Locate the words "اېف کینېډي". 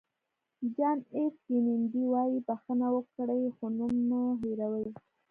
1.15-2.03